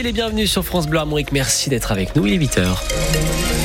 Les 0.00 0.12
bienvenus 0.12 0.48
sur 0.48 0.64
France 0.64 0.86
Bleu 0.86 1.00
Armorique. 1.00 1.32
Merci 1.32 1.70
d'être 1.70 1.90
avec 1.90 2.14
nous. 2.14 2.24
Il 2.24 2.32
est 2.32 2.38
8h. 2.38 3.57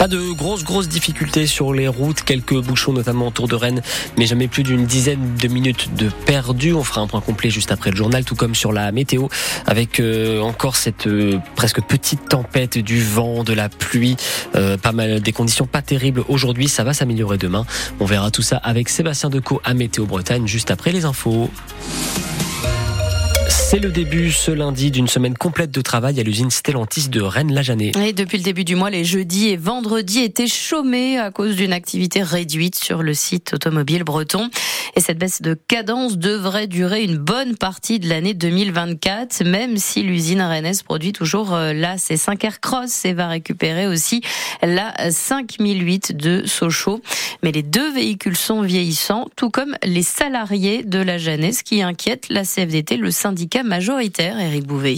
Pas 0.00 0.08
de 0.08 0.32
grosses 0.32 0.64
grosses 0.64 0.88
difficultés 0.88 1.46
sur 1.46 1.74
les 1.74 1.86
routes, 1.86 2.22
quelques 2.22 2.58
bouchons 2.58 2.94
notamment 2.94 3.26
autour 3.26 3.48
de 3.48 3.54
Rennes, 3.54 3.82
mais 4.16 4.24
jamais 4.24 4.48
plus 4.48 4.62
d'une 4.62 4.86
dizaine 4.86 5.36
de 5.36 5.46
minutes 5.46 5.94
de 5.94 6.08
perdu. 6.24 6.72
On 6.72 6.82
fera 6.82 7.02
un 7.02 7.06
point 7.06 7.20
complet 7.20 7.50
juste 7.50 7.70
après 7.70 7.90
le 7.90 7.96
journal, 7.98 8.24
tout 8.24 8.34
comme 8.34 8.54
sur 8.54 8.72
la 8.72 8.92
météo, 8.92 9.26
avec 9.66 10.00
euh, 10.00 10.40
encore 10.40 10.76
cette 10.76 11.06
euh, 11.06 11.36
presque 11.54 11.82
petite 11.82 12.30
tempête, 12.30 12.78
du 12.78 13.04
vent, 13.04 13.44
de 13.44 13.52
la 13.52 13.68
pluie, 13.68 14.16
euh, 14.54 14.78
pas 14.78 14.92
mal 14.92 15.20
des 15.20 15.32
conditions 15.32 15.66
pas 15.66 15.82
terribles 15.82 16.24
aujourd'hui. 16.28 16.68
Ça 16.70 16.82
va 16.82 16.94
s'améliorer 16.94 17.36
demain. 17.36 17.66
On 18.00 18.06
verra 18.06 18.30
tout 18.30 18.40
ça 18.40 18.56
avec 18.56 18.88
Sébastien 18.88 19.28
Decaux 19.28 19.60
à 19.64 19.74
Météo 19.74 20.06
Bretagne 20.06 20.46
juste 20.46 20.70
après 20.70 20.92
les 20.92 21.04
infos. 21.04 21.50
C'est 23.70 23.78
le 23.78 23.92
début 23.92 24.32
ce 24.32 24.50
lundi 24.50 24.90
d'une 24.90 25.06
semaine 25.06 25.36
complète 25.36 25.70
de 25.70 25.80
travail 25.80 26.18
à 26.18 26.24
l'usine 26.24 26.50
Stellantis 26.50 27.08
de 27.08 27.20
Rennes-la-Janée. 27.20 27.92
Et 28.04 28.12
depuis 28.12 28.36
le 28.36 28.42
début 28.42 28.64
du 28.64 28.74
mois, 28.74 28.90
les 28.90 29.04
jeudis 29.04 29.50
et 29.50 29.56
vendredis 29.56 30.24
étaient 30.24 30.48
chômés 30.48 31.20
à 31.20 31.30
cause 31.30 31.54
d'une 31.54 31.72
activité 31.72 32.20
réduite 32.24 32.74
sur 32.74 33.04
le 33.04 33.14
site 33.14 33.54
automobile 33.54 34.02
breton. 34.02 34.50
Et 34.96 35.00
cette 35.00 35.18
baisse 35.18 35.40
de 35.40 35.54
cadence 35.54 36.18
devrait 36.18 36.66
durer 36.66 37.04
une 37.04 37.16
bonne 37.16 37.56
partie 37.56 38.00
de 38.00 38.08
l'année 38.08 38.34
2024, 38.34 39.44
même 39.44 39.76
si 39.76 40.02
l'usine 40.02 40.42
rennaise 40.42 40.82
produit 40.82 41.12
toujours 41.12 41.54
euh, 41.54 41.72
la 41.72 41.94
C5 41.94 42.44
Aircross 42.44 43.04
et 43.04 43.12
va 43.12 43.28
récupérer 43.28 43.86
aussi 43.86 44.20
la 44.62 45.12
5008 45.12 46.16
de 46.16 46.44
Sochaux. 46.44 47.00
Mais 47.44 47.52
les 47.52 47.62
deux 47.62 47.92
véhicules 47.92 48.36
sont 48.36 48.62
vieillissants, 48.62 49.28
tout 49.36 49.50
comme 49.50 49.76
les 49.84 50.02
salariés 50.02 50.82
de 50.82 50.98
la 50.98 51.18
Janesse 51.18 51.62
qui 51.62 51.82
inquiètent 51.82 52.26
la 52.30 52.42
CFDT, 52.42 52.96
le 52.96 53.12
syndicat 53.12 53.59
majoritaire, 53.62 54.38
Eric 54.38 54.66
Bouvet. 54.66 54.96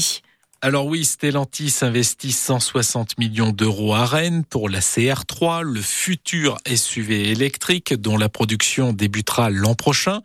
Alors 0.64 0.86
oui, 0.86 1.04
Stellantis 1.04 1.78
investit 1.82 2.30
160 2.30 3.18
millions 3.18 3.50
d'euros 3.50 3.94
à 3.94 4.06
Rennes 4.06 4.44
pour 4.48 4.68
la 4.68 4.78
CR3, 4.78 5.62
le 5.62 5.80
futur 5.80 6.56
SUV 6.72 7.30
électrique 7.30 7.94
dont 7.94 8.16
la 8.16 8.28
production 8.28 8.92
débutera 8.92 9.50
l'an 9.50 9.74
prochain 9.74 10.20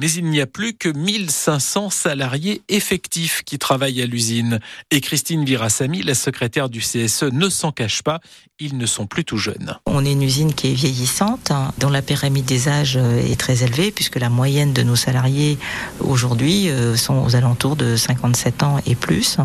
mais 0.00 0.12
il 0.12 0.26
n'y 0.26 0.40
a 0.40 0.46
plus 0.46 0.74
que 0.74 0.88
1500 0.88 1.90
salariés 1.90 2.62
effectifs 2.68 3.42
qui 3.44 3.58
travaillent 3.58 4.00
à 4.00 4.06
l'usine. 4.06 4.60
Et 4.92 5.00
Christine 5.00 5.44
Virassami, 5.44 6.02
la 6.02 6.14
secrétaire 6.14 6.68
du 6.68 6.78
CSE, 6.78 7.24
ne 7.32 7.48
s'en 7.48 7.72
cache 7.72 8.02
pas, 8.02 8.20
ils 8.60 8.76
ne 8.76 8.86
sont 8.86 9.06
plus 9.06 9.24
tout 9.24 9.38
jeunes. 9.38 9.76
On 9.86 10.04
est 10.04 10.12
une 10.12 10.22
usine 10.22 10.54
qui 10.54 10.68
est 10.70 10.74
vieillissante, 10.74 11.50
hein, 11.50 11.72
dont 11.78 11.90
la 11.90 12.02
pyramide 12.02 12.44
des 12.44 12.68
âges 12.68 12.96
euh, 12.96 13.20
est 13.20 13.38
très 13.38 13.64
élevée, 13.64 13.90
puisque 13.90 14.16
la 14.16 14.30
moyenne 14.30 14.72
de 14.72 14.82
nos 14.82 14.96
salariés 14.96 15.58
aujourd'hui 16.00 16.68
euh, 16.68 16.96
sont 16.96 17.24
aux 17.24 17.34
alentours 17.34 17.74
de 17.74 17.96
57 17.96 18.62
ans 18.62 18.80
et 18.86 18.94
plus. 18.94 19.38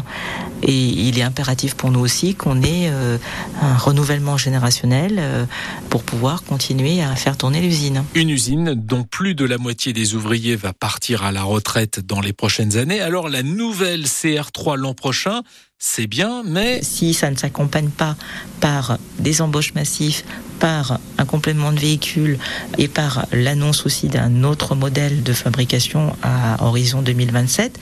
Et 0.62 0.78
il 0.78 1.17
est 1.17 1.23
impératif 1.23 1.73
pour 1.73 1.90
nous 1.90 2.00
aussi 2.00 2.36
qu'on 2.36 2.62
ait 2.62 2.90
euh, 2.90 3.17
un 3.62 3.76
renouvellement 3.76 4.38
générationnel 4.38 5.48
pour 5.90 6.04
pouvoir 6.04 6.44
continuer 6.44 7.02
à 7.02 7.16
faire 7.16 7.38
tourner 7.38 7.62
l'usine. 7.62 8.04
Une 8.16 8.30
usine 8.30 8.73
dont 8.73 9.04
plus 9.04 9.36
de 9.36 9.45
la 9.45 9.58
moitié 9.58 9.94
des 9.94 10.16
ouvriers 10.16 10.42
va 10.52 10.73
partir 10.73 11.23
à 11.23 11.31
la 11.31 11.44
retraite 11.44 11.99
dans 11.99 12.19
les 12.19 12.33
prochaines 12.33 12.77
années. 12.77 13.02
Alors 13.02 13.30
la 13.30 13.44
nouvelle 13.44 14.03
CR3 14.03 14.75
l'an 14.75 14.94
prochain, 14.94 15.41
c'est 15.80 16.08
bien, 16.08 16.44
mais... 16.46 16.82
Si 16.84 17.14
ça 17.14 17.30
ne 17.30 17.36
s'accompagne 17.36 17.90
pas 17.90 18.16
par 18.60 18.98
des 19.20 19.42
embauches 19.42 19.74
massives, 19.74 20.24
par 20.60 21.00
un 21.18 21.26
complément 21.26 21.74
de 21.74 21.80
véhicule 21.80 22.38
et 22.78 22.88
par 22.88 23.26
l'annonce 23.34 23.86
aussi 23.86 24.08
d'un 24.08 24.44
autre 24.44 24.76
modèle 24.76 25.24
de 25.24 25.34
fabrication 25.34 26.16
à 26.24 26.64
horizon 26.64 27.02
2027, 27.02 27.80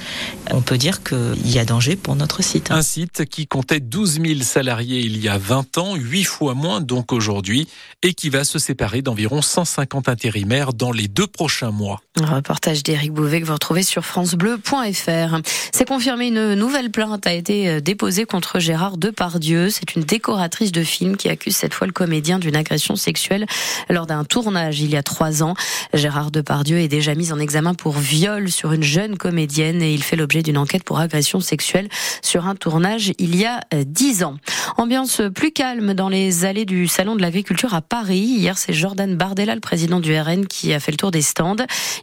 on 0.52 0.62
peut 0.62 0.80
dire 0.80 1.04
qu'il 1.04 1.52
y 1.52 1.60
a 1.60 1.66
danger 1.66 1.96
pour 1.96 2.16
notre 2.16 2.42
site. 2.42 2.72
Un 2.72 2.82
site 2.82 3.26
qui 3.26 3.46
comptait 3.46 3.80
12 3.80 4.22
000 4.22 4.42
salariés 4.42 5.02
il 5.02 5.22
y 5.22 5.30
a 5.30 5.38
20 5.38 5.78
ans, 5.78 5.96
8 5.96 6.24
fois 6.24 6.56
moins 6.56 6.82
donc 6.82 7.14
aujourd'hui, 7.14 7.68
et 8.02 8.16
qui 8.16 8.30
va 8.30 8.44
se 8.44 8.58
séparer 8.58 9.04
d'environ 9.04 9.44
150 9.44 10.10
intérimaires 10.10 10.74
dans 10.74 10.92
les 10.92 11.08
deux 11.08 11.28
prochains 11.28 11.72
mois. 11.72 12.02
Un 12.20 12.26
reportage 12.26 12.82
d'Éric 12.82 13.12
Bouvet 13.14 13.42
que 13.42 13.46
vous 13.46 13.54
retrouvez 13.54 13.84
sur 13.84 14.06
francebleu.fr. 14.06 15.38
C'est 15.72 15.88
confirmé, 15.88 16.28
une 16.28 16.56
nouvelle 16.56 16.90
plainte 16.90 17.28
a 17.28 17.34
été 17.34 17.81
déposée 17.82 18.26
contre 18.26 18.60
Gérard 18.60 18.98
Depardieu. 18.98 19.70
C'est 19.70 19.96
une 19.96 20.04
décoratrice 20.04 20.72
de 20.72 20.84
film 20.84 21.18
qui 21.18 21.30
accuse 21.30 21.56
cette 21.56 21.74
fois 21.74 21.88
le 21.88 21.94
comédien 21.94 22.40
d'une 22.40 22.56
agression 22.56 22.96
sexuelle 22.96 23.46
lors 23.90 24.06
d'un 24.06 24.24
tournage 24.24 24.80
il 24.80 24.90
y 24.90 24.96
a 24.96 25.04
trois 25.04 25.44
ans. 25.44 25.56
Gérard 25.94 26.32
Depardieu 26.32 26.80
est 26.80 26.88
déjà 26.88 27.16
mis 27.16 27.34
en 27.34 27.40
examen 27.40 27.74
pour 27.74 27.94
viol 27.94 28.50
sur 28.52 28.72
une 28.72 28.84
jeune 28.84 29.18
comédienne 29.18 29.82
et 29.82 29.94
il 29.94 30.04
fait 30.04 30.16
l'objet 30.16 30.44
d'une 30.44 30.58
enquête 30.58 30.84
pour 30.84 31.00
agression 31.00 31.40
sexuelle 31.40 31.90
sur 32.22 32.48
un 32.48 32.56
tournage 32.56 33.12
il 33.18 33.36
y 33.36 33.46
a 33.46 33.62
euh, 33.74 33.84
dix 33.86 34.24
ans. 34.24 34.38
Ambiance 34.78 35.22
plus 35.34 35.52
calme 35.52 35.94
dans 35.94 36.10
les 36.10 36.46
allées 36.46 36.66
du 36.66 36.88
Salon 36.88 37.16
de 37.16 37.22
l'Agriculture 37.22 37.74
à 37.74 37.82
Paris. 37.82 38.20
Hier, 38.20 38.58
c'est 38.58 38.74
Jordan 38.74 39.16
Bardella, 39.16 39.56
le 39.56 39.62
président 39.62 40.00
du 40.00 40.18
RN, 40.18 40.46
qui 40.48 40.74
a 40.74 40.80
fait 40.80 40.92
le 40.92 40.98
tour 40.98 41.12
des 41.12 41.22
stands. 41.22 41.56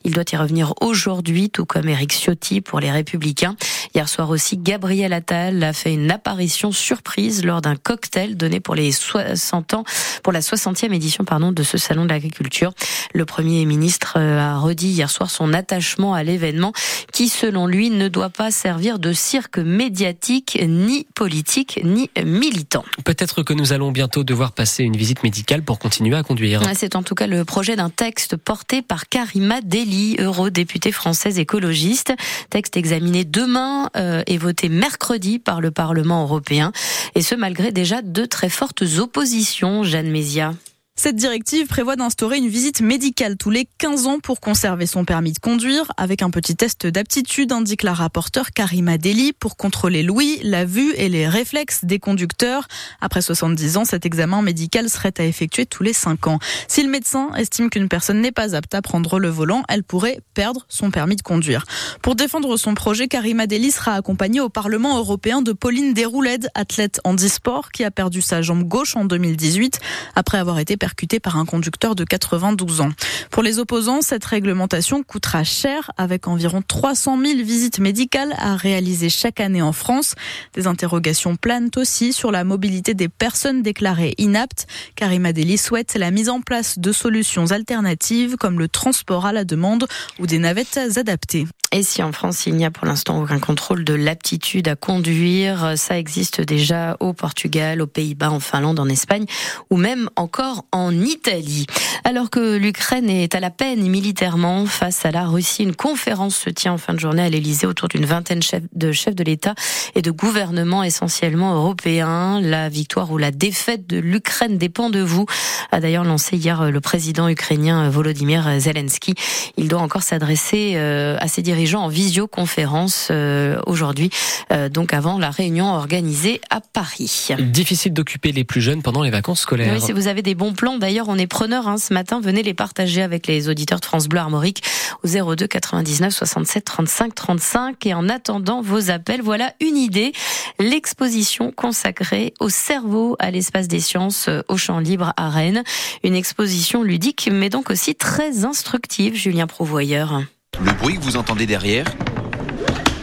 Il 0.05 0.13
doit 0.13 0.25
y 0.33 0.37
revenir 0.37 0.75
aujourd'hui, 0.81 1.51
tout 1.51 1.65
comme 1.65 1.89
Eric 1.89 2.13
Ciotti 2.13 2.61
pour 2.61 2.81
les 2.81 2.91
Républicains. 2.91 3.57
Hier 3.95 4.09
soir 4.09 4.31
aussi, 4.31 4.57
Gabriel 4.59 5.13
Attal 5.13 5.68
a 5.69 5.73
fait 5.73 5.95
une 5.95 6.11
apparition 6.11 6.73
surprise 6.73 7.45
lors 7.45 7.61
d'un 7.61 7.77
cocktail 7.77 8.37
donné 8.37 8.61
pour 8.61 8.75
les 8.75 8.91
60 8.91 9.75
ans, 9.75 9.85
pour 10.23 10.33
la 10.33 10.41
60e 10.41 10.93
édition, 10.93 11.25
pardon, 11.25 11.53
de 11.53 11.63
ce 11.63 11.79
salon 11.79 12.05
de 12.05 12.09
l'agriculture. 12.09 12.73
Le 13.15 13.25
premier 13.25 13.65
ministre 13.65 14.15
euh, 14.17 14.39
a 14.39 14.59
redit 14.59 14.89
hier 14.89 15.11
soir 15.11 15.31
son 15.31 15.53
attachement 15.53 16.15
à 16.15 16.23
l'événement 16.23 16.73
qui, 17.13 17.29
selon 17.29 17.67
lui, 17.67 17.91
ne 17.91 18.09
doit 18.09 18.31
pas 18.31 18.51
servir 18.51 18.99
de 18.99 19.13
cirque 19.13 19.59
médiatique, 19.59 20.59
ni 20.67 21.07
politique, 21.15 21.81
ni 21.85 22.11
militant. 22.25 22.85
Peut-être 23.05 23.43
que 23.43 23.53
nous 23.53 23.73
allons 23.73 23.93
bientôt 23.93 24.25
devoir 24.25 24.53
passer 24.53 24.85
une 24.85 24.97
visite 24.97 25.23
médicale 25.23 25.63
pour 25.63 25.79
continuer 25.79 26.17
à 26.17 26.23
conduire. 26.23 26.63
C'est 26.75 26.97
en 26.97 27.03
tout 27.03 27.15
cas 27.15 27.27
le 27.27 27.45
projet 27.45 27.77
d'un 27.77 27.91
texte 27.91 28.37
porté 28.37 28.83
par 28.83 29.09
Karima 29.09 29.61
Deli, 29.61 30.17
eurodéputée 30.19 30.93
française 30.93 31.39
écologiste. 31.39 32.13
Texte 32.51 32.77
examiné 32.77 33.25
demain 33.25 33.91
euh, 33.97 34.23
et 34.27 34.39
voté 34.39 34.69
mercredi 34.69 35.39
par 35.39 35.58
le 35.61 35.71
Parlement 35.71 36.23
européen. 36.23 36.73
Et 37.15 37.23
ce, 37.23 37.35
malgré 37.35 37.73
déjà 37.73 38.03
de 38.03 38.25
très 38.25 38.49
fortes 38.49 38.85
oppositions, 38.99 39.83
Jeanne 39.83 40.11
Mézia. 40.11 40.55
Cette 41.01 41.15
directive 41.15 41.69
prévoit 41.69 41.95
d'instaurer 41.95 42.39
une 42.39 42.49
visite 42.49 42.81
médicale 42.81 43.37
tous 43.37 43.51
les 43.51 43.69
15 43.79 44.09
ans 44.09 44.19
pour 44.19 44.41
conserver 44.41 44.85
son 44.85 45.05
permis 45.05 45.33
de 45.33 45.39
conduire, 45.39 45.93
avec 45.97 46.23
un 46.23 46.31
petit 46.31 46.57
test 46.57 46.89
d'aptitude, 46.89 47.53
indique 47.53 47.85
la 47.85 47.95
rapporteure 47.95 48.51
Karima 48.51 48.99
Deli, 48.99 49.33
pour 49.33 49.57
contrôler 49.57 50.03
l'ouïe, 50.03 50.41
la 50.43 50.65
vue 50.65 50.93
et 50.97 51.09
les 51.09 51.29
réflexes 51.29 51.85
des 51.85 52.01
conducteurs. 52.01 52.67
Après 53.01 53.23
70 53.23 53.77
ans, 53.77 53.85
cet 53.85 54.07
examen 54.07 54.43
médical 54.43 54.91
serait 54.91 55.15
à 55.19 55.25
effectuer 55.25 55.67
tous 55.67 55.85
les 55.85 55.93
5 55.93 56.27
ans. 56.27 56.41
Si 56.67 56.83
le 56.83 56.91
médecin 56.91 57.31
estime 57.37 57.71
qu'une 57.71 57.89
personne 57.89 58.21
n'est 58.21 58.33
pas 58.33 58.57
apte 58.57 58.75
à 58.75 58.83
prendre 58.83 59.21
le 59.21 59.29
volant, 59.29 59.63
elle 59.69 59.85
pourrait 59.85 60.19
perdre 60.35 60.67
son 60.69 60.91
permis 60.91 61.15
de 61.15 61.23
conduire. 61.23 61.65
Pour 62.03 62.17
défendre 62.17 62.57
son 62.57 62.75
projet, 62.75 63.07
Karima 63.07 63.47
Deli 63.47 63.71
sera 63.71 63.93
accompagnée 63.95 64.41
au 64.41 64.49
Parlement 64.49 64.99
européen 64.99 65.43
de 65.43 65.53
Pauline 65.53 65.95
Déroulède, 65.95 66.49
athlète 66.57 67.01
handisport, 67.05 67.71
qui 67.71 67.85
a 67.85 67.93
perdu 67.93 68.21
sa 68.21 68.43
jambe 68.43 68.65
gauche 68.65 68.97
en 68.97 69.05
2018 69.05 69.79
après 70.17 70.39
avoir 70.39 70.59
été 70.59 70.77
par 71.23 71.37
un 71.37 71.45
conducteur 71.45 71.95
de 71.95 72.05
92 72.05 72.81
ans. 72.81 72.91
Pour 73.31 73.43
les 73.43 73.59
opposants, 73.59 74.03
cette 74.03 74.25
réglementation 74.25 75.03
coûtera 75.03 75.45
cher 75.45 75.91
avec 75.97 76.29
environ 76.29 76.63
300 76.67 77.19
000 77.21 77.43
visites 77.43 77.79
médicales 77.79 78.35
à 78.39 78.57
réaliser 78.57 79.09
chaque 79.09 79.41
année 79.41 79.63
en 79.63 79.73
France. 79.73 80.15
Des 80.55 80.67
interrogations 80.67 81.37
planent 81.37 81.71
aussi 81.77 82.13
sur 82.13 82.31
la 82.31 82.45
mobilité 82.45 82.95
des 82.95 83.09
personnes 83.09 83.63
déclarées 83.63 84.15
inaptes. 84.19 84.67
Karima 84.97 85.33
Deli 85.33 85.59
souhaite 85.59 85.95
la 85.95 86.11
mise 86.11 86.29
en 86.29 86.41
place 86.41 86.79
de 86.79 86.93
solutions 86.93 87.51
alternatives 87.51 88.37
comme 88.37 88.59
le 88.59 88.69
transport 88.69 89.27
à 89.27 89.33
la 89.33 89.45
demande 89.45 89.87
ou 90.19 90.27
des 90.27 90.39
navettes 90.39 90.81
adaptées. 90.97 91.47
Et 91.71 91.83
si 91.83 92.03
en 92.03 92.13
France, 92.13 92.47
il 92.47 92.55
n'y 92.55 92.65
a 92.65 92.71
pour 92.71 92.87
l'instant 92.87 93.23
aucun 93.23 93.39
contrôle 93.39 93.85
de 93.85 93.93
l'aptitude 93.93 94.69
à 94.69 94.77
conduire, 94.77 95.75
ça 95.77 95.99
existe 95.99 96.41
déjà 96.41 96.97
au 97.01 97.13
Portugal, 97.13 97.83
aux 97.83 97.87
Pays-Bas, 97.87 98.31
en 98.31 98.41
Finlande, 98.41 98.81
en 98.81 98.89
Espagne 98.89 99.27
ou 99.71 99.77
même 99.77 100.09
encore 100.17 100.65
en 100.73 100.78
Italie. 100.91 101.67
Alors 102.05 102.31
que 102.31 102.57
l'Ukraine 102.57 103.11
est 103.11 103.35
à 103.35 103.41
la 103.41 103.51
peine 103.51 103.87
militairement 103.89 104.65
face 104.65 105.05
à 105.05 105.11
la 105.11 105.27
Russie, 105.27 105.63
une 105.63 105.77
conférence 105.77 106.37
se 106.37 106.51
tient 106.51 106.73
en 106.73 106.79
fin 106.79 106.95
de 106.95 107.01
journée 107.01 107.23
à 107.23 107.29
l'Elysée 107.29 107.67
autour 107.67 107.89
d'une 107.89 108.07
vingtaine 108.07 108.41
de 108.73 108.93
chefs 108.93 109.15
de 109.15 109.25
l'État 109.25 109.55
et 109.95 110.01
de 110.01 110.11
gouvernements 110.11 110.83
essentiellement 110.83 111.55
européens. 111.55 112.41
La 112.41 112.71
victoire 112.71 113.11
ou 113.11 113.19
la 113.19 113.31
défaite 113.31 113.87
de 113.87 113.99
l'Ukraine 113.99 114.57
dépend 114.57 114.89
de 114.89 115.01
vous, 115.01 115.27
a 115.71 115.81
d'ailleurs 115.81 116.05
lancé 116.05 116.37
hier 116.37 116.71
le 116.71 116.81
président 116.81 117.29
ukrainien 117.29 117.91
Volodymyr 117.91 118.59
Zelensky. 118.59 119.15
Il 119.59 119.69
doit 119.69 119.81
encore 119.81 120.03
s'adresser 120.03 120.75
euh, 120.77 121.17
à 121.21 121.29
ses 121.29 121.43
dirigeants 121.43 121.59
dirigeants 121.59 121.83
en 121.83 121.89
visioconférence 121.89 123.09
euh, 123.11 123.59
aujourd'hui, 123.67 124.11
euh, 124.53 124.69
donc 124.69 124.93
avant 124.93 125.19
la 125.19 125.31
réunion 125.31 125.75
organisée 125.75 126.41
à 126.51 126.61
Paris. 126.61 127.31
Difficile 127.41 127.93
d'occuper 127.93 128.31
les 128.31 128.45
plus 128.45 128.61
jeunes 128.61 128.81
pendant 128.81 129.03
les 129.03 129.11
vacances 129.11 129.41
scolaires. 129.41 129.73
Oui, 129.75 129.81
si 129.81 129.91
vous 129.91 130.07
avez 130.07 130.23
des 130.23 130.37
bons 130.37 130.53
plans 130.53 130.68
plans. 130.69 130.79
D'ailleurs, 130.79 131.09
on 131.09 131.17
est 131.17 131.27
preneur 131.27 131.69
hein, 131.69 131.79
ce 131.79 131.93
matin. 131.93 132.21
Venez 132.21 132.43
les 132.43 132.55
partager 132.55 133.03
avec 133.03 133.27
les 133.27 133.49
auditeurs 133.49 133.81
de 133.81 133.85
France 133.85 134.09
Bleu 134.09 134.21
Armorique 134.21 134.63
au 135.03 135.35
02 135.35 135.47
99 135.47 136.13
67 136.13 136.65
35 136.65 137.15
35. 137.15 137.87
Et 137.87 137.95
en 137.95 138.09
attendant 138.09 138.61
vos 138.63 138.91
appels, 138.91 139.23
voilà 139.23 139.53
une 139.61 139.77
idée. 139.77 140.13
L'exposition 140.59 141.53
consacrée 141.53 142.35
au 142.41 142.49
cerveau 142.49 143.17
à 143.19 143.31
l'espace 143.31 143.69
des 143.69 143.81
sciences 143.81 144.29
au 144.49 144.57
champ 144.57 144.79
libre 144.79 145.13
à 145.17 145.31
Rennes. 145.31 145.63
Une 146.05 146.15
exposition 146.15 146.83
ludique, 146.83 147.29
mais 147.33 147.49
donc 147.49 147.71
aussi 147.71 147.95
très 147.95 148.45
instructive, 148.45 149.15
Julien 149.15 149.47
Prouvoyeur. 149.47 150.23
Le 150.61 150.73
bruit 150.73 150.97
que 150.97 151.03
vous 151.03 151.17
entendez 151.17 151.47
derrière, 151.47 151.87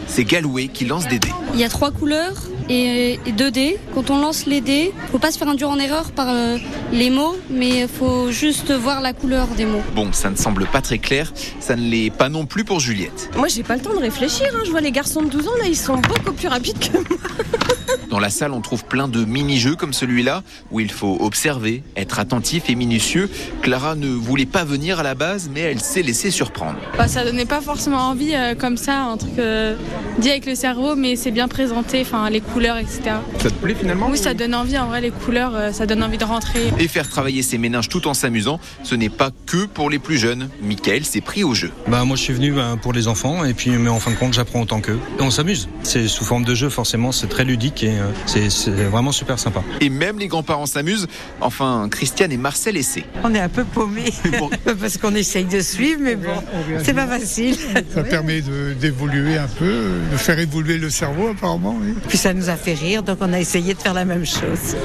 c'est 0.06 0.24
Galoué 0.24 0.68
qui 0.68 0.84
lance 0.84 1.08
des 1.08 1.18
dés. 1.18 1.32
Il 1.54 1.60
y 1.60 1.64
a 1.64 1.68
trois 1.68 1.90
couleurs 1.90 2.34
et 2.68 3.18
deux 3.36 3.50
dés. 3.50 3.78
Quand 3.94 4.10
on 4.10 4.18
lance 4.18 4.46
les 4.46 4.60
dés, 4.60 4.92
faut 5.12 5.18
pas 5.18 5.30
se 5.30 5.38
faire 5.38 5.48
induire 5.48 5.70
en 5.70 5.78
erreur 5.78 6.10
par 6.12 6.28
euh, 6.28 6.58
les 6.92 7.10
mots, 7.10 7.36
mais 7.50 7.86
faut 7.86 8.30
juste 8.30 8.72
voir 8.72 9.00
la 9.00 9.12
couleur 9.12 9.46
des 9.48 9.66
mots. 9.66 9.82
Bon, 9.94 10.12
ça 10.12 10.30
ne 10.30 10.36
semble 10.36 10.66
pas 10.66 10.80
très 10.80 10.98
clair, 10.98 11.32
ça 11.60 11.76
ne 11.76 11.82
l'est 11.82 12.10
pas 12.10 12.28
non 12.28 12.46
plus 12.46 12.64
pour 12.64 12.80
Juliette. 12.80 13.30
Moi, 13.36 13.48
j'ai 13.48 13.62
pas 13.62 13.76
le 13.76 13.82
temps 13.82 13.94
de 13.94 14.00
réfléchir. 14.00 14.46
Hein. 14.54 14.62
Je 14.64 14.70
vois 14.70 14.80
les 14.80 14.92
garçons 14.92 15.22
de 15.22 15.28
12 15.28 15.48
ans 15.48 15.56
là, 15.58 15.66
ils 15.66 15.76
sont 15.76 15.96
beaucoup 15.96 16.32
plus 16.32 16.48
rapides 16.48 16.78
que 16.78 16.96
moi. 16.96 17.04
Dans 18.10 18.20
la 18.20 18.30
salle, 18.30 18.52
on 18.52 18.60
trouve 18.60 18.84
plein 18.84 19.08
de 19.08 19.24
mini-jeux 19.24 19.74
comme 19.74 19.92
celui-là, 19.92 20.42
où 20.70 20.80
il 20.80 20.90
faut 20.90 21.16
observer, 21.20 21.82
être 21.96 22.18
attentif 22.18 22.70
et 22.70 22.74
minutieux. 22.74 23.28
Clara 23.62 23.94
ne 23.94 24.08
voulait 24.08 24.46
pas 24.46 24.64
venir 24.64 25.00
à 25.00 25.02
la 25.02 25.14
base, 25.14 25.50
mais 25.52 25.60
elle 25.60 25.80
s'est 25.80 26.02
laissée 26.02 26.30
surprendre. 26.30 26.78
Bah, 26.96 27.08
ça 27.08 27.24
donnait 27.24 27.46
pas 27.46 27.60
forcément 27.60 28.08
envie 28.08 28.34
euh, 28.34 28.54
comme 28.54 28.76
ça, 28.76 29.02
un 29.02 29.16
truc 29.16 29.38
euh, 29.38 29.76
dit 30.18 30.30
avec 30.30 30.46
le 30.46 30.54
cerveau, 30.54 30.94
mais 30.94 31.16
c'est 31.16 31.30
bien 31.30 31.48
présenté, 31.48 32.00
enfin 32.02 32.30
les 32.30 32.40
couleurs, 32.56 32.78
etc. 32.78 33.16
Ça 33.38 33.50
te 33.50 33.54
plaît 33.56 33.74
finalement 33.78 34.08
Oui, 34.10 34.16
ça 34.16 34.32
donne 34.32 34.54
envie, 34.54 34.78
en 34.78 34.86
vrai, 34.86 35.02
les 35.02 35.10
couleurs, 35.10 35.54
euh, 35.54 35.72
ça 35.72 35.84
donne 35.84 36.02
envie 36.02 36.16
de 36.16 36.24
rentrer. 36.24 36.72
Et 36.78 36.88
faire 36.88 37.06
travailler 37.06 37.42
ses 37.42 37.58
méninges 37.58 37.90
tout 37.90 38.08
en 38.08 38.14
s'amusant, 38.14 38.60
ce 38.82 38.94
n'est 38.94 39.10
pas 39.10 39.28
que 39.44 39.66
pour 39.66 39.90
les 39.90 39.98
plus 39.98 40.16
jeunes. 40.16 40.48
Michael 40.62 41.04
s'est 41.04 41.20
pris 41.20 41.44
au 41.44 41.52
jeu. 41.52 41.70
Bah 41.86 42.04
moi 42.06 42.16
je 42.16 42.22
suis 42.22 42.32
venu 42.32 42.52
bah, 42.52 42.76
pour 42.80 42.94
les 42.94 43.08
enfants, 43.08 43.44
et 43.44 43.52
puis 43.52 43.72
mais 43.72 43.90
en 43.90 44.00
fin 44.00 44.10
de 44.10 44.16
compte 44.16 44.32
j'apprends 44.32 44.62
autant 44.62 44.80
qu'eux. 44.80 44.98
On 45.18 45.30
s'amuse, 45.30 45.68
c'est 45.82 46.08
sous 46.08 46.24
forme 46.24 46.46
de 46.46 46.54
jeu 46.54 46.70
forcément, 46.70 47.12
c'est 47.12 47.26
très 47.26 47.44
ludique 47.44 47.82
et 47.82 47.98
c'est 48.24 48.70
vraiment 48.70 49.12
super 49.12 49.38
sympa. 49.38 49.62
Et 49.82 49.90
même 49.90 50.18
les 50.18 50.26
grands-parents 50.26 50.64
s'amusent. 50.64 51.08
Enfin, 51.42 51.88
Christiane 51.90 52.32
et 52.32 52.38
Marcel 52.38 52.78
essaient. 52.78 53.04
On 53.22 53.34
est 53.34 53.40
un 53.40 53.50
peu 53.50 53.64
paumés 53.64 54.14
parce 54.80 54.96
qu'on 54.96 55.14
essaye 55.14 55.44
de 55.44 55.60
suivre, 55.60 56.00
mais 56.00 56.16
bon, 56.16 56.42
c'est 56.82 56.94
pas 56.94 57.06
facile. 57.06 57.54
Ça 57.92 58.02
permet 58.02 58.40
d'évoluer 58.80 59.36
un 59.36 59.48
peu, 59.48 59.90
de 60.10 60.16
faire 60.16 60.38
évoluer 60.38 60.78
le 60.78 60.88
cerveau 60.88 61.28
apparemment. 61.28 61.76
Oui. 61.82 61.92
Puis 62.08 62.16
ça 62.16 62.32
nous 62.32 62.45
a 62.48 62.56
fait 62.56 62.74
rire, 62.74 63.02
donc 63.02 63.18
on 63.20 63.32
a 63.32 63.40
essayé 63.40 63.74
de 63.74 63.78
faire 63.78 63.94
la 63.94 64.04
même 64.04 64.26
chose. 64.26 64.76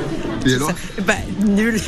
Et 0.46 0.56
alors 0.56 0.72
bah, 1.06 1.16
Nul. 1.46 1.80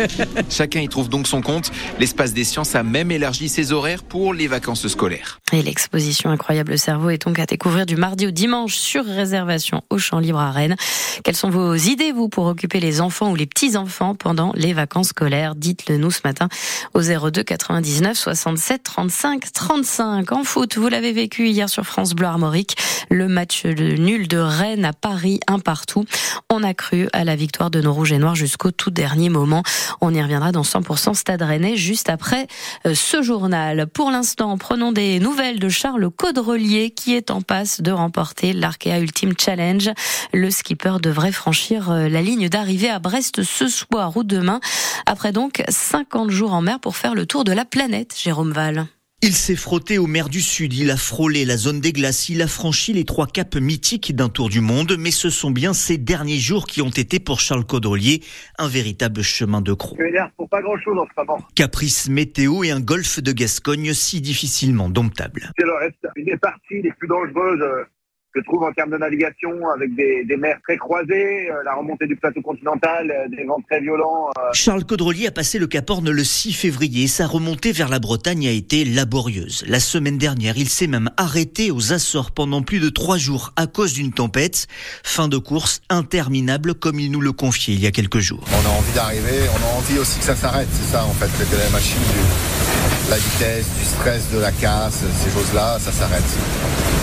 Chacun 0.50 0.80
y 0.80 0.88
trouve 0.88 1.08
donc 1.08 1.26
son 1.26 1.40
compte. 1.40 1.70
L'espace 1.98 2.34
des 2.34 2.44
sciences 2.44 2.74
a 2.74 2.82
même 2.82 3.10
élargi 3.10 3.48
ses 3.48 3.72
horaires 3.72 4.02
pour 4.02 4.34
les 4.34 4.46
vacances 4.46 4.86
scolaires. 4.88 5.40
Et 5.52 5.62
l'exposition 5.62 6.30
Incroyable 6.30 6.78
Cerveau 6.78 7.10
est 7.10 7.24
donc 7.24 7.38
à 7.38 7.46
découvrir 7.46 7.86
du 7.86 7.96
mardi 7.96 8.26
au 8.26 8.30
dimanche 8.30 8.74
sur 8.74 9.04
réservation 9.04 9.82
au 9.90 9.98
Champ 9.98 10.18
Libre 10.18 10.40
à 10.40 10.50
Rennes. 10.50 10.76
Quelles 11.24 11.36
sont 11.36 11.50
vos 11.50 11.74
idées, 11.74 12.12
vous, 12.12 12.28
pour 12.28 12.46
occuper 12.46 12.80
les 12.80 13.00
enfants 13.00 13.30
ou 13.30 13.34
les 13.34 13.46
petits-enfants 13.46 14.14
pendant 14.14 14.52
les 14.54 14.72
vacances 14.72 15.08
scolaires? 15.08 15.54
Dites-le 15.54 15.96
nous 15.96 16.10
ce 16.10 16.20
matin 16.24 16.48
au 16.94 17.00
02 17.00 17.42
99 17.42 18.16
67 18.16 18.82
35 18.82 19.52
35. 19.52 20.32
En 20.32 20.44
foot, 20.44 20.76
vous 20.76 20.88
l'avez 20.88 21.12
vécu 21.12 21.48
hier 21.48 21.68
sur 21.68 21.84
France 21.84 22.14
Bleu 22.14 22.26
Armorique, 22.26 22.76
le 23.10 23.28
match 23.28 23.64
de 23.64 23.96
nul 23.96 24.28
de 24.28 24.38
Rennes 24.38 24.84
à 24.84 24.92
Paris, 24.92 25.40
un 25.48 25.58
partout. 25.58 26.04
On 26.50 26.62
a 26.62 26.74
cru 26.74 27.08
à 27.12 27.24
la 27.24 27.36
victoire 27.36 27.70
de 27.70 27.80
nos 27.80 27.92
noirs 28.10 28.34
jusqu'au 28.34 28.70
tout 28.70 28.90
dernier 28.90 29.28
moment. 29.28 29.62
On 30.00 30.12
y 30.12 30.22
reviendra 30.22 30.52
dans 30.52 30.62
100% 30.62 31.14
Stade 31.14 31.42
Rennais 31.42 31.76
juste 31.76 32.08
après 32.08 32.46
ce 32.92 33.22
journal. 33.22 33.86
Pour 33.86 34.10
l'instant, 34.10 34.56
prenons 34.58 34.92
des 34.92 35.20
nouvelles 35.20 35.58
de 35.58 35.68
Charles 35.68 36.10
Caudrelier 36.10 36.90
qui 36.90 37.14
est 37.14 37.30
en 37.30 37.40
passe 37.40 37.80
de 37.80 37.90
remporter 37.92 38.52
l'Arkea 38.52 38.98
Ultimate 39.00 39.40
Challenge. 39.40 39.90
Le 40.32 40.50
skipper 40.50 40.96
devrait 41.02 41.32
franchir 41.32 41.90
la 41.90 42.22
ligne 42.22 42.48
d'arrivée 42.48 42.90
à 42.90 42.98
Brest 42.98 43.42
ce 43.42 43.68
soir 43.68 44.16
ou 44.16 44.24
demain, 44.24 44.60
après 45.06 45.32
donc 45.32 45.62
50 45.68 46.30
jours 46.30 46.52
en 46.52 46.62
mer 46.62 46.80
pour 46.80 46.96
faire 46.96 47.14
le 47.14 47.26
tour 47.26 47.44
de 47.44 47.52
la 47.52 47.64
planète, 47.64 48.14
Jérôme 48.16 48.52
Val. 48.52 48.86
Il 49.24 49.34
s'est 49.34 49.54
frotté 49.54 49.98
aux 49.98 50.08
mers 50.08 50.28
du 50.28 50.40
Sud, 50.40 50.74
il 50.74 50.90
a 50.90 50.96
frôlé 50.96 51.44
la 51.44 51.56
zone 51.56 51.80
des 51.80 51.92
glaces, 51.92 52.28
il 52.28 52.42
a 52.42 52.48
franchi 52.48 52.92
les 52.92 53.04
trois 53.04 53.28
caps 53.28 53.56
mythiques 53.56 54.16
d'un 54.16 54.28
tour 54.28 54.48
du 54.48 54.60
monde, 54.60 54.96
mais 54.98 55.12
ce 55.12 55.30
sont 55.30 55.52
bien 55.52 55.74
ces 55.74 55.96
derniers 55.96 56.40
jours 56.40 56.66
qui 56.66 56.82
ont 56.82 56.90
été 56.90 57.20
pour 57.20 57.38
Charles 57.38 57.64
Caudrelier 57.64 58.20
un 58.58 58.66
véritable 58.66 59.22
chemin 59.22 59.60
de 59.60 59.74
croix. 59.74 59.96
pour 60.36 60.48
pas 60.48 60.60
grand 60.60 60.76
chose 60.80 60.98
en 60.98 61.06
ce 61.06 61.12
moment. 61.16 61.40
Caprice 61.54 62.08
météo 62.08 62.64
et 62.64 62.72
un 62.72 62.80
golfe 62.80 63.20
de 63.22 63.30
Gascogne 63.30 63.94
si 63.94 64.20
difficilement 64.20 64.88
domptable. 64.90 65.52
C'est 65.56 65.66
le 65.66 65.74
reste, 65.74 66.04
une 66.16 66.24
des 66.24 66.36
parties 66.36 66.82
les 66.82 66.90
plus 66.90 67.06
dangereuses 67.06 67.86
je 68.34 68.40
trouve 68.40 68.62
en 68.62 68.72
termes 68.72 68.90
de 68.90 68.96
navigation, 68.96 69.50
avec 69.74 69.94
des, 69.94 70.24
des 70.24 70.36
mers 70.36 70.58
très 70.62 70.76
croisées, 70.76 71.50
euh, 71.50 71.62
la 71.64 71.74
remontée 71.74 72.06
du 72.06 72.16
plateau 72.16 72.40
continental, 72.40 73.10
euh, 73.10 73.28
des 73.28 73.44
vents 73.44 73.60
très 73.68 73.80
violents. 73.80 74.30
Euh. 74.38 74.50
Charles 74.52 74.84
Caudrelier 74.84 75.26
a 75.26 75.30
passé 75.30 75.58
le 75.58 75.66
Cap 75.66 75.88
Horn 75.90 76.10
le 76.10 76.24
6 76.24 76.52
février. 76.52 77.06
Sa 77.08 77.26
remontée 77.26 77.72
vers 77.72 77.88
la 77.88 77.98
Bretagne 77.98 78.46
a 78.46 78.50
été 78.50 78.84
laborieuse. 78.84 79.64
La 79.68 79.80
semaine 79.80 80.18
dernière, 80.18 80.56
il 80.56 80.68
s'est 80.68 80.86
même 80.86 81.10
arrêté 81.16 81.70
aux 81.70 81.92
Açores 81.92 82.30
pendant 82.30 82.62
plus 82.62 82.80
de 82.80 82.88
trois 82.88 83.18
jours 83.18 83.52
à 83.56 83.66
cause 83.66 83.92
d'une 83.92 84.12
tempête. 84.12 84.66
Fin 85.02 85.28
de 85.28 85.36
course 85.36 85.82
interminable, 85.90 86.74
comme 86.74 86.98
il 86.98 87.10
nous 87.10 87.20
le 87.20 87.32
confiait 87.32 87.74
il 87.74 87.80
y 87.80 87.86
a 87.86 87.90
quelques 87.90 88.20
jours. 88.20 88.44
On 88.50 88.66
a 88.66 88.72
envie 88.72 88.92
d'arriver, 88.94 89.40
on 89.52 89.74
a 89.74 89.78
envie 89.78 89.98
aussi 89.98 90.18
que 90.18 90.24
ça 90.24 90.36
s'arrête, 90.36 90.68
c'est 90.72 90.92
ça 90.92 91.04
en 91.04 91.12
fait, 91.12 91.26
que 91.26 91.56
la 91.56 91.70
machine, 91.70 92.00
du, 92.00 93.10
la 93.10 93.16
vitesse, 93.16 93.66
du 93.78 93.84
stress, 93.84 94.30
de 94.32 94.38
la 94.38 94.52
casse, 94.52 95.04
ces 95.22 95.30
choses-là, 95.30 95.78
ça 95.78 95.92
s'arrête. 95.92 96.22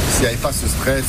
S'il 0.09 0.21
n'y 0.21 0.27
avait 0.27 0.37
pas 0.37 0.51
ce 0.51 0.67
stress, 0.67 1.05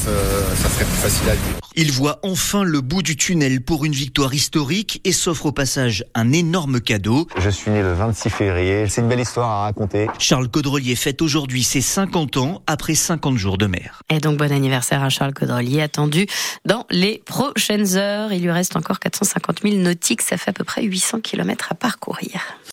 ça 0.54 0.68
serait 0.68 0.84
plus 0.84 0.96
facile 0.96 1.30
à 1.30 1.34
vivre. 1.34 1.58
Il 1.76 1.92
voit 1.92 2.18
enfin 2.22 2.62
le 2.64 2.80
bout 2.80 3.02
du 3.02 3.16
tunnel 3.16 3.60
pour 3.60 3.84
une 3.84 3.92
victoire 3.92 4.34
historique 4.34 5.00
et 5.04 5.12
s'offre 5.12 5.46
au 5.46 5.52
passage 5.52 6.04
un 6.14 6.32
énorme 6.32 6.80
cadeau. 6.80 7.26
Je 7.38 7.48
suis 7.48 7.70
né 7.70 7.80
le 7.80 7.92
26 7.92 8.30
février, 8.30 8.88
c'est 8.88 9.00
une 9.00 9.08
belle 9.08 9.20
histoire 9.20 9.48
à 9.48 9.62
raconter. 9.62 10.08
Charles 10.18 10.48
Caudrelier 10.48 10.96
fête 10.96 11.22
aujourd'hui 11.22 11.62
ses 11.62 11.80
50 11.80 12.36
ans 12.36 12.62
après 12.66 12.94
50 12.94 13.36
jours 13.38 13.56
de 13.56 13.66
mer. 13.66 14.02
Et 14.10 14.18
donc 14.18 14.36
bon 14.36 14.52
anniversaire 14.52 15.02
à 15.02 15.08
Charles 15.08 15.32
Caudrelier 15.32 15.80
attendu 15.80 16.26
dans 16.64 16.86
les 16.90 17.22
prochaines 17.24 17.96
heures. 17.96 18.32
Il 18.32 18.42
lui 18.42 18.50
reste 18.50 18.76
encore 18.76 18.98
450 18.98 19.62
000 19.62 19.76
nautiques, 19.76 20.22
ça 20.22 20.36
fait 20.36 20.50
à 20.50 20.52
peu 20.54 20.64
près 20.64 20.82
800 20.82 21.20
km 21.20 21.68
à 21.70 21.74
parcourir. 21.74 22.40